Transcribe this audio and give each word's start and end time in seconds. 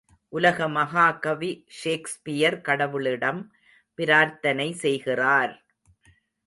உலக 0.33 0.67
மகாகவி 0.67 1.49
ஷேக்ஸ்பியர் 1.81 2.57
கடவுளிடம் 2.61 3.41
பிரார்த்தனை 3.99 4.71
செய்கிறார்! 4.73 5.53